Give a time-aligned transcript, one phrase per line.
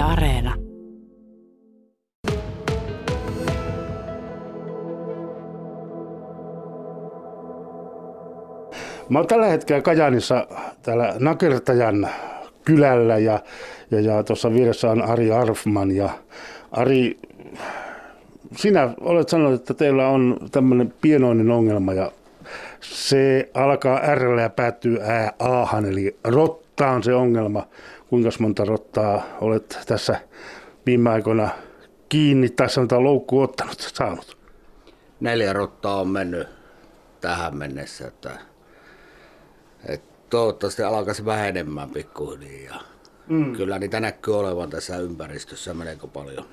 [0.00, 0.54] Areena.
[9.08, 10.46] Mä oon tällä hetkellä Kajaanissa
[10.82, 12.08] täällä Nakertajan
[12.64, 13.38] kylällä ja,
[13.90, 16.10] ja, ja tuossa vieressä on Ari Arfman ja
[16.72, 17.18] Ari,
[18.56, 22.12] sinä olet sanonut, että teillä on tämmöinen pienoinen ongelma ja
[22.80, 27.66] se alkaa R ja päättyy ää Ahan, eli rotta on se ongelma.
[28.10, 30.20] Kuinka monta rottaa olet tässä
[30.86, 31.48] viime aikoina
[32.08, 34.38] kiinni tai sanotaan loukku ottanut, saanut?
[35.20, 36.48] Neljä rottaa on mennyt
[37.20, 38.38] tähän mennessä, että,
[39.86, 42.82] että toivottavasti alkaisi vähenemään pikkuhiljaa.
[43.28, 43.56] Mm.
[43.56, 46.44] Kyllä niitä näkyy olevan tässä ympäristössä melko paljon.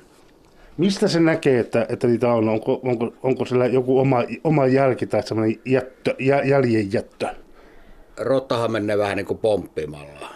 [0.77, 2.49] Mistä se näkee, että, että niitä on?
[2.49, 7.27] Onko, onko, onko siellä joku oma, oma jälki tai semmoinen jättö, jä, jäljen jättö?
[8.17, 10.29] Rottahan menee vähän niin kuin pomppimalla.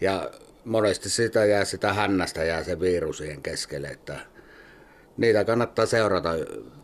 [0.00, 0.30] Ja
[0.64, 4.20] monesti sitä jää sitä hännästä jää se virus siihen keskelle, että
[5.16, 6.30] niitä kannattaa seurata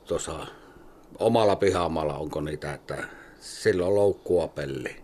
[0.05, 0.47] tuossa
[1.19, 2.97] omalla pihaamalla, onko niitä, että
[3.41, 4.97] silloin loukkua pelli.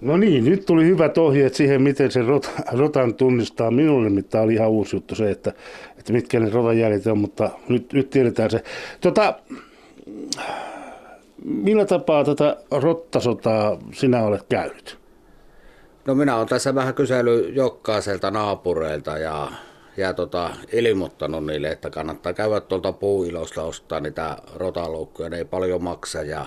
[0.00, 3.70] No niin, nyt tuli hyvät ohjeet siihen, miten se rot, rotan tunnistaa.
[3.70, 5.52] Minulle nimittäin oli ihan uusi juttu se, että,
[5.98, 8.62] että mitkä ne rotan jäljet on, mutta nyt, nyt tiedetään se.
[9.00, 9.34] Tota,
[11.44, 15.01] millä tapaa tätä rottasotaa sinä olet käynyt?
[16.06, 19.52] No minä olen tässä vähän kysellyt jokkaiselta naapureilta ja,
[19.96, 25.82] ja tota, ilmoittanut niille, että kannattaa käydä tuolta puuilosta ostaa niitä rotaloukkuja, ne ei paljon
[25.82, 26.46] maksa ja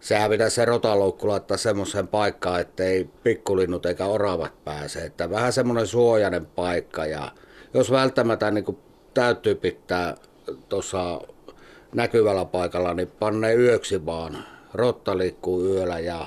[0.00, 4.98] sehän pitäisi se rotaloukku laittaa semmoiseen paikkaan, että ei pikkulinnut eikä oravat pääse.
[4.98, 7.32] Että vähän semmoinen suojainen paikka ja
[7.74, 8.78] jos välttämättä niin
[9.14, 10.14] täytyy pitää
[10.68, 11.20] tuossa
[11.94, 14.44] näkyvällä paikalla, niin panne yöksi vaan.
[14.74, 16.26] Rotta liikkuu yöllä ja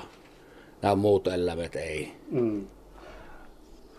[0.82, 2.12] nämä muut eläimet ei.
[2.30, 2.66] Mm.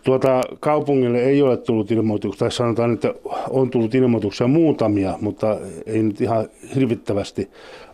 [0.02, 3.14] Tuota, kaupungille ei ole tullut ilmoituksia, tai sanotaan, että
[3.50, 7.50] on tullut ilmoituksia muutamia, mutta ei nyt ihan hirvittävästi.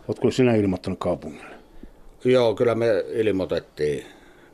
[0.07, 1.55] Oletko sinä ilmoittanut kaupungille?
[2.25, 4.05] Joo, kyllä me ilmoitettiin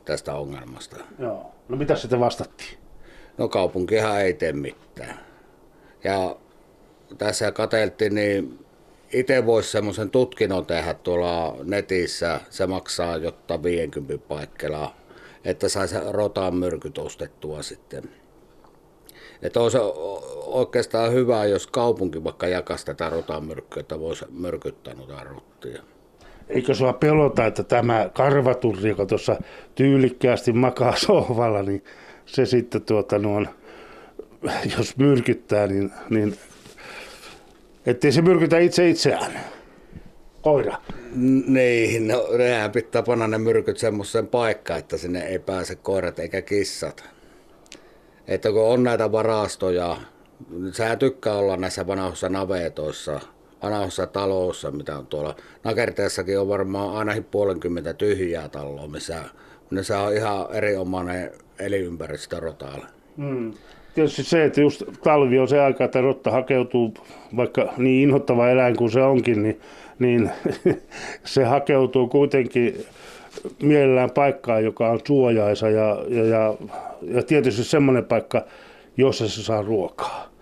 [0.04, 0.96] tästä ongelmasta.
[1.18, 1.46] Joo.
[1.68, 2.78] No mitä sitten vastattiin?
[3.38, 5.20] No kaupunkihan ei tee mitään.
[6.04, 6.36] Ja
[7.18, 8.58] tässä katseltiin, niin
[9.12, 12.40] itse voisi semmoisen tutkinnon tehdä tuolla netissä.
[12.50, 14.94] Se maksaa jotta 50 paikkeilla,
[15.44, 18.02] että saisi rotan myrkyt ostettua sitten.
[19.42, 19.78] Että olisi
[20.46, 25.82] oikeastaan hyvä, jos kaupunki vaikka jakaisi tätä rotan myrkkyä, että voisi myrkyttää noita rottia.
[26.48, 29.36] Eikö sua pelota, että tämä karvaturri, joka tuossa
[29.74, 31.84] tyylikkäästi makaa sohvalla, niin
[32.26, 33.48] se sitten tuota noin,
[34.78, 36.36] jos myrkyttää, niin, niin
[37.86, 39.40] ettei se myrkytä itse itseään.
[40.42, 40.76] Koira.
[41.46, 46.42] Niin, no nehän pitää panna ne myrkyt semmoiseen paikkaan, että sinne ei pääse koirat eikä
[46.42, 47.04] kissat.
[48.26, 49.96] Että kun on näitä varastoja,
[50.72, 53.20] sä tykkää olla näissä vanhoissa navetoissa,
[53.62, 55.36] vanhoissa taloissa, mitä on tuolla.
[55.64, 59.24] Nakerteessakin on varmaan ainakin puolenkymmentä tyhjää taloa, missä
[59.70, 62.86] ne on ihan erinomainen elinympäristö rotaille.
[63.16, 63.52] Hmm
[63.96, 66.94] tietysti se, että just talvi on se aika, että rotta hakeutuu,
[67.36, 69.60] vaikka niin inhottava eläin kuin se onkin, niin,
[69.98, 70.30] niin
[71.24, 72.86] se hakeutuu kuitenkin
[73.62, 76.54] mielellään paikkaan, joka on suojaisa ja, ja, ja,
[77.02, 78.44] ja tietysti semmoinen paikka,
[78.96, 80.32] jossa se saa ruokaa.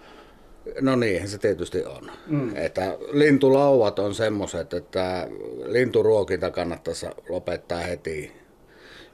[0.80, 2.10] No niin, se tietysti on.
[2.26, 2.56] Mm.
[2.56, 5.28] Että lintulauvat on semmoiset, että
[5.66, 8.32] linturuokinta kannattaisi lopettaa heti.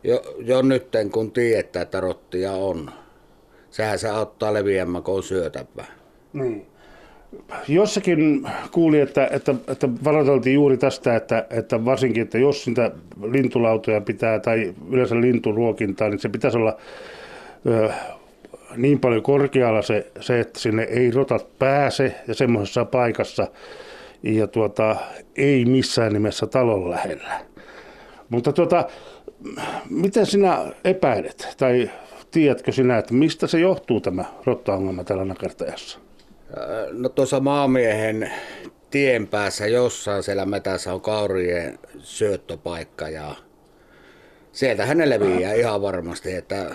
[0.04, 2.90] Jo, jo nytten kun tiedetään, että rottia on,
[3.70, 5.84] sehän se auttaa leviämään, kun on syötävä.
[6.32, 6.66] Niin.
[7.68, 12.90] Jossakin kuuli, että, että, että varoiteltiin juuri tästä, että, että varsinkin, että jos niitä
[13.22, 16.76] lintulautoja pitää tai yleensä linturuokintaa, niin se pitäisi olla
[17.66, 17.90] ö,
[18.76, 23.46] niin paljon korkealla se, se, että sinne ei rotat pääse ja semmoisessa paikassa
[24.22, 24.96] ja tuota,
[25.36, 27.40] ei missään nimessä talon lähellä.
[28.28, 28.88] Mutta tuota,
[29.90, 31.90] miten sinä epäilet tai
[32.30, 35.98] tiedätkö sinä, että mistä se johtuu tämä rottaongelma täällä nakertajassa?
[36.92, 38.30] No tuossa maamiehen
[38.90, 43.34] tien päässä jossain siellä metässä on kaurien syöttöpaikka ja
[44.52, 46.74] sieltä hänelle leviää ihan varmasti, että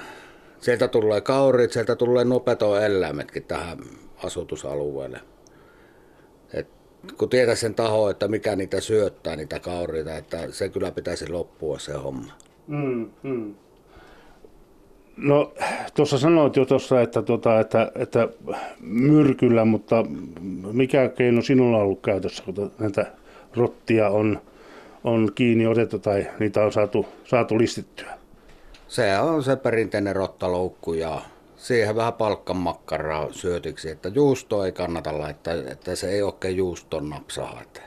[0.60, 2.44] sieltä tulee kaurit, sieltä tulee nuo
[2.86, 3.78] eläimetkin tähän
[4.24, 5.20] asutusalueelle.
[6.54, 6.68] Et
[7.18, 11.80] kun tietää sen taho, että mikä niitä syöttää, niitä kauriita, että se kyllä pitäisi loppua
[11.80, 12.34] se homma.
[12.68, 13.56] Mm, mm.
[15.18, 15.54] No
[15.94, 18.28] tuossa sanoit jo tuossa, että, tuota, että, että
[18.82, 20.06] myrkyllä, mutta
[20.72, 23.06] mikä keino sinulla on ollut käytössä, kun näitä
[23.56, 24.42] rottia on,
[25.04, 28.14] on kiinni otettu tai niitä on saatu, saatu listittyä?
[28.88, 31.22] Se on se perinteinen rottaloukku ja
[31.58, 37.62] siihen vähän palkkamakkaraa syötiksi, että juusto ei kannata laittaa, että se ei oikein juuston napsaha.
[37.62, 37.82] Että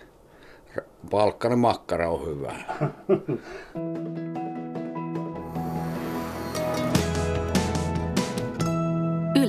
[1.10, 2.54] palkkainen makkara on hyvä.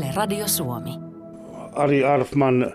[0.10, 0.90] Yle Radio Suomi.
[1.74, 2.74] Ari Arfman,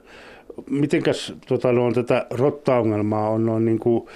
[0.70, 4.08] mitenkäs tota, no, tätä rottaongelmaa on noin niin kuin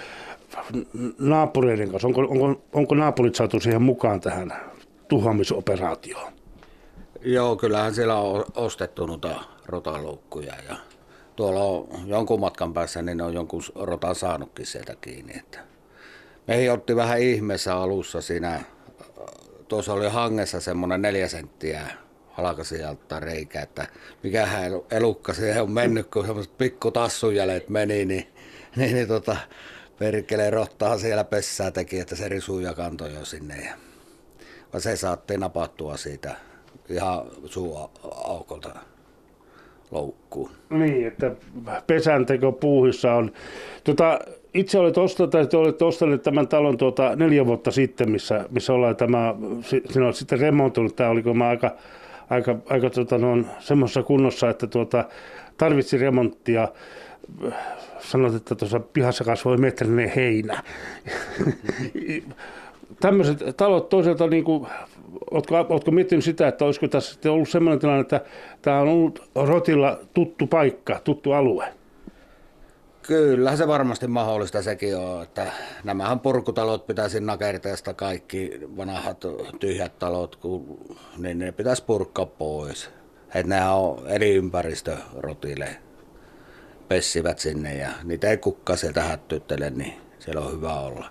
[1.19, 2.07] naapureiden kanssa?
[2.07, 4.53] Onko, onko, onko naapurit saatu siihen mukaan tähän
[5.07, 6.33] tuhoamisoperaatioon?
[7.21, 10.75] Joo, kyllähän siellä on ostettu noita rotaloukkuja ja
[11.35, 15.33] tuolla on jonkun matkan päässä, niin ne on jonkun rotan saanutkin sieltä kiinni.
[15.37, 15.59] Että
[16.47, 18.61] meihin otti vähän ihmeessä alussa siinä,
[19.67, 21.87] tuossa oli hangessa semmoinen neljä senttiä
[22.31, 23.87] halkasijalta reikä, että
[24.23, 28.27] mikähän elukka siihen on mennyt, kun semmoiset pikku tassujälet meni, niin,
[28.75, 29.37] niin, niin tota,
[29.99, 33.55] perkele rottaa siellä pessää teki, että se risuu ja kantoi jo sinne.
[33.55, 33.73] Ja,
[34.73, 36.35] vaan se saatiin napattua siitä
[36.89, 38.69] ihan suuaukolta
[39.91, 40.51] loukkuun.
[40.69, 41.31] Niin, että
[41.87, 43.31] pesänteko puuhissa on.
[43.83, 44.19] Tota,
[44.53, 49.35] itse olet ostanut, olet ostaneet tämän talon tuota neljä vuotta sitten, missä, missä ollaan tämä,
[49.91, 51.75] sinä olet sitten remontoinut, tämä oliko mä aika,
[52.29, 55.05] aika, aika tota, no, semmoisessa kunnossa, että tuota,
[55.57, 56.67] tarvitsi remonttia.
[57.99, 60.63] Sanoit, että tuossa pihassa kasvoi metrinen heinä.
[62.99, 64.67] Tämmöiset talot toisaalta niin kuin
[65.31, 68.21] Oletko, oletko miettinyt sitä, että olisiko tässä ollut sellainen tilanne, että
[68.61, 71.65] tämä on ollut Rotilla tuttu paikka, tuttu alue?
[73.01, 75.51] Kyllä se varmasti mahdollista sekin on, että
[75.83, 79.25] nämähän purkutalot pitäisi nakerteesta kaikki vanhat
[79.59, 80.79] tyhjät talot, kun,
[81.17, 82.89] niin ne pitäisi purkaa pois.
[83.35, 85.69] Että nehän on eri ympäristö rotille,
[86.87, 91.09] pessivät sinne ja niitä ei kukka sieltä hättyttele, niin siellä on hyvä olla.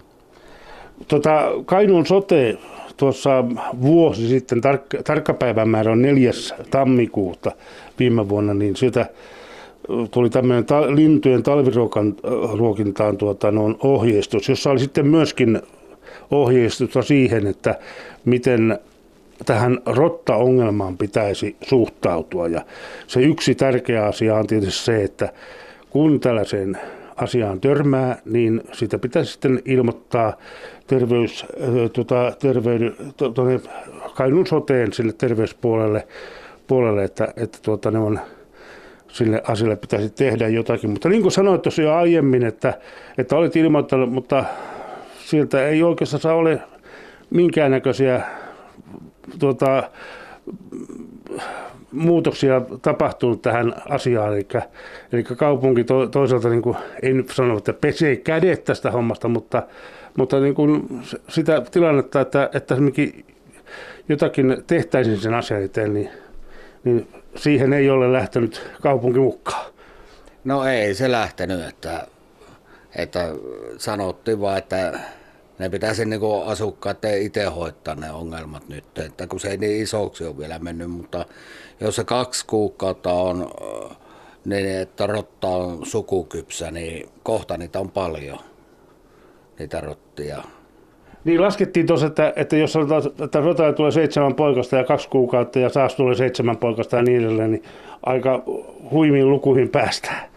[1.08, 2.58] Tota, Kainuun sote
[2.96, 3.44] tuossa
[3.82, 6.30] vuosi sitten, tarkka, tarkka päivämäärä on 4.
[6.70, 7.52] tammikuuta
[7.98, 9.06] viime vuonna, niin sitä
[10.10, 15.62] tuli tämmöinen ta- lintujen talviruokintaan tuota, no, ohjeistus, jossa oli sitten myöskin
[16.30, 17.78] ohjeistusta siihen, että
[18.24, 18.78] miten
[19.46, 22.48] tähän rotta-ongelmaan pitäisi suhtautua.
[22.48, 22.64] Ja
[23.06, 25.32] se yksi tärkeä asia on tietysti se, että
[25.90, 26.78] kun tällaiseen
[27.16, 30.36] asiaan törmää, niin sitä pitäisi sitten ilmoittaa
[30.86, 31.46] terveys,
[31.92, 32.96] tuota, terveyden,
[33.34, 33.60] tuonne
[34.14, 36.06] Kainuun soteen sille terveyspuolelle,
[36.66, 38.20] puolelle, että, että tuota, ne on,
[39.08, 40.90] sille asialle pitäisi tehdä jotakin.
[40.90, 42.74] Mutta niin kuin sanoit tuossa jo aiemmin, että,
[43.18, 44.44] että olet ilmoittanut, mutta
[45.18, 46.62] sieltä ei oikeastaan ole
[47.30, 48.20] minkäännäköisiä
[49.38, 49.90] tuota,
[51.92, 54.32] muutoksia tapahtunut tähän asiaan.
[54.32, 54.46] Eli,
[55.12, 59.62] eli kaupunki to, toisaalta, niin kuin, ei nyt sano, että pesee kädet tästä hommasta, mutta,
[60.16, 62.76] mutta niin kuin sitä tilannetta, että, että
[64.08, 66.10] jotakin tehtäisiin sen asian eteen, niin,
[66.84, 69.72] niin siihen ei ole lähtenyt kaupunki mukaan.
[70.44, 72.06] No ei se lähtenyt, että,
[72.96, 73.28] että
[73.78, 75.00] sanottiin vaan, että
[75.58, 80.24] ne pitäisi niin asukkaat itse hoitaa ne ongelmat nyt, että kun se ei niin isoksi
[80.24, 81.26] ole vielä mennyt, mutta
[81.80, 83.50] jos se kaksi kuukautta on,
[84.44, 88.38] niin että rotta on sukukypsä, niin kohta niitä on paljon,
[89.58, 90.42] niitä rottia.
[91.24, 95.58] Niin laskettiin tuossa, että, että jos sanotaan, että rotaja tulee seitsemän poikasta ja kaksi kuukautta
[95.58, 97.62] ja saas tulee seitsemän poikasta ja niin edelleen, niin
[98.02, 98.42] aika
[98.90, 100.28] huimiin lukuihin päästään.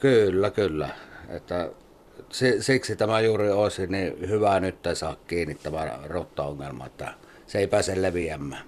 [0.00, 0.88] Kyllä, kyllä.
[1.28, 1.70] Että
[2.60, 7.08] siksi tämä juuri olisi niin hyvä nyt saa kiinni tämä rottaongelma, että
[7.46, 8.62] se ei pääse leviämään.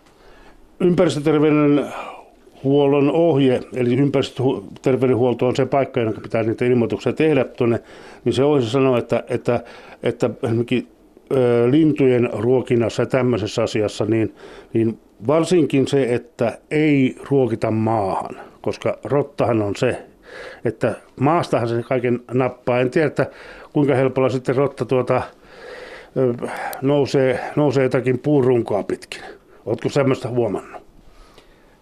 [0.80, 7.80] Ympäristöterveydenhuollon ohje, eli ympäristöterveydenhuolto on se paikka, jonka pitää niitä ilmoituksia tehdä tuonne,
[8.24, 9.60] niin se ohje sanoo, että, että,
[10.02, 10.88] että esimerkiksi
[11.70, 14.34] lintujen ruokinnassa ja tämmöisessä asiassa, niin,
[14.72, 20.02] niin varsinkin se, että ei ruokita maahan, koska rottahan on se,
[20.64, 22.80] että maastahan se kaiken nappaa.
[22.80, 23.26] En tiedä, että
[23.72, 25.22] kuinka helpolla sitten rotta tuota,
[26.82, 29.22] nousee, nousee jotakin puurunkoa pitkin.
[29.66, 30.82] Oletko semmoista huomannut?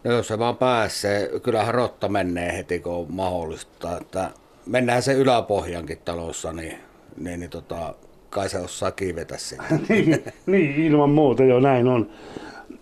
[0.04, 3.97] No jos se vaan pääsee, kyllähän rotta menee heti kun on mahdollista.
[3.97, 4.30] Että
[4.66, 6.78] mennään se yläpohjankin talossa, niin,
[7.16, 7.95] niin, niin tota,
[8.30, 9.64] kai se osaa kiivetä sinne.
[9.88, 12.10] niin, niin, ilman muuta jo näin on.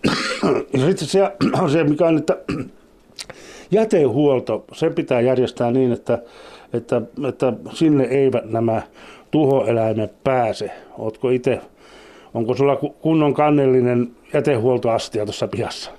[0.73, 1.31] ja sitten se
[1.71, 2.37] se, mikä on, että
[3.71, 6.19] jätehuolto, se pitää järjestää niin, että,
[6.73, 8.81] että, että sinne eivät nämä
[9.31, 10.71] tuhoeläimet pääse.
[10.97, 11.61] Oletko itse,
[12.33, 15.98] onko sulla kunnon kannellinen jätehuoltoastia tuossa pihassa?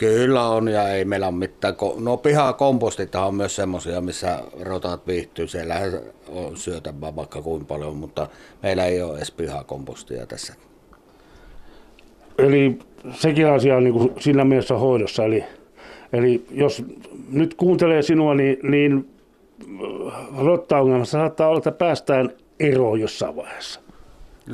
[0.00, 1.74] Kyllä on ja ei meillä ole mitään.
[2.00, 5.48] No pihakompostit on myös semmoisia, missä rotat viihtyy.
[5.48, 5.80] Siellä
[6.28, 8.28] on syötävää vaikka kuin paljon, mutta
[8.62, 10.54] meillä ei ole edes pihakompostia tässä.
[12.38, 12.78] Eli
[13.12, 15.44] sekin asia on niin kuin siinä mielessä hoidossa, eli
[16.12, 16.84] Eli jos
[17.30, 19.08] nyt kuuntelee sinua, niin, niin
[20.38, 22.30] rottaongelmassa saattaa olla, että päästään
[22.60, 23.80] eroon jossain vaiheessa.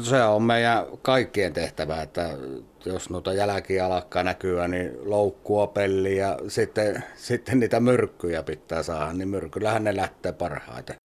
[0.03, 2.39] Se on meidän kaikkien tehtävä, että
[2.85, 9.13] jos noita jälkiä alkaa näkyä, niin loukkua, peli ja sitten, sitten niitä myrkkyjä pitää saada,
[9.13, 10.97] niin myrkyllähän ne lähtee parhaiten.